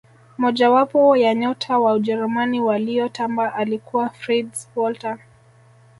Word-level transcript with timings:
moja 0.37 0.69
wapo 0.71 1.17
ya 1.17 1.35
nyota 1.35 1.79
wa 1.79 1.93
ujerumani 1.93 2.61
waliyotamba 2.61 3.53
alikuwa 3.55 4.09
fritz 4.09 4.67
walter 4.75 5.19